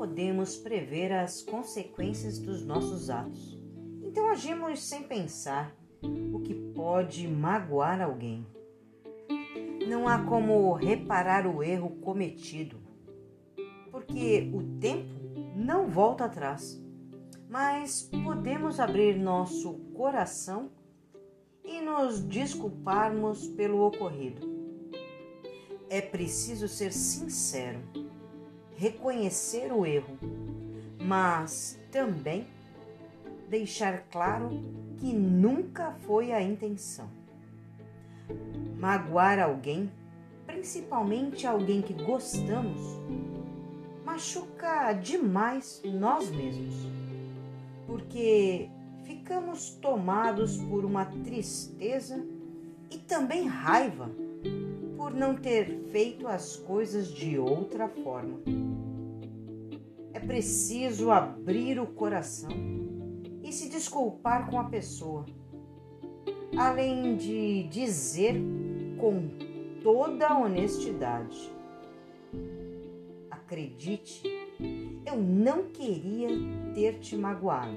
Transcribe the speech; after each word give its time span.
podemos 0.00 0.56
prever 0.56 1.12
as 1.12 1.40
consequências 1.40 2.36
dos 2.36 2.64
nossos 2.64 3.10
atos. 3.10 3.56
Então 4.02 4.28
agimos 4.28 4.82
sem 4.82 5.04
pensar 5.04 5.72
o 6.32 6.40
que 6.40 6.52
pode 6.74 7.28
magoar 7.28 8.00
alguém. 8.00 8.44
Não 9.86 10.08
há 10.08 10.24
como 10.24 10.72
reparar 10.72 11.46
o 11.46 11.62
erro 11.62 11.90
cometido, 12.00 12.76
porque 13.92 14.50
o 14.52 14.80
tempo 14.80 15.14
não 15.54 15.86
volta 15.86 16.24
atrás. 16.24 16.82
Mas 17.48 18.02
podemos 18.24 18.80
abrir 18.80 19.16
nosso 19.16 19.74
coração 19.94 20.72
e 21.64 21.80
nos 21.80 22.20
desculparmos 22.20 23.46
pelo 23.50 23.86
ocorrido. 23.86 24.59
É 25.92 26.00
preciso 26.00 26.68
ser 26.68 26.92
sincero, 26.92 27.80
reconhecer 28.76 29.72
o 29.72 29.84
erro, 29.84 30.16
mas 31.02 31.80
também 31.90 32.46
deixar 33.48 34.04
claro 34.08 34.50
que 34.98 35.12
nunca 35.12 35.90
foi 36.06 36.30
a 36.30 36.40
intenção. 36.40 37.10
Magoar 38.78 39.40
alguém, 39.40 39.90
principalmente 40.46 41.44
alguém 41.44 41.82
que 41.82 41.92
gostamos, 41.92 42.80
machuca 44.04 44.92
demais 44.92 45.82
nós 45.84 46.30
mesmos, 46.30 46.86
porque 47.88 48.70
ficamos 49.02 49.70
tomados 49.70 50.56
por 50.56 50.84
uma 50.84 51.04
tristeza 51.04 52.24
e 52.92 52.96
também 52.96 53.48
raiva 53.48 54.08
por 55.10 55.16
não 55.16 55.34
ter 55.34 55.66
feito 55.90 56.28
as 56.28 56.54
coisas 56.54 57.08
de 57.08 57.36
outra 57.36 57.88
forma. 57.88 58.40
É 60.12 60.20
preciso 60.20 61.10
abrir 61.10 61.80
o 61.80 61.86
coração 61.86 62.50
e 63.42 63.52
se 63.52 63.68
desculpar 63.68 64.48
com 64.48 64.60
a 64.60 64.64
pessoa, 64.64 65.26
além 66.56 67.16
de 67.16 67.64
dizer 67.64 68.36
com 68.98 69.28
toda 69.82 70.38
honestidade: 70.38 71.52
Acredite, 73.28 74.22
eu 75.04 75.16
não 75.16 75.64
queria 75.70 76.28
ter 76.72 77.00
te 77.00 77.16
magoado. 77.16 77.76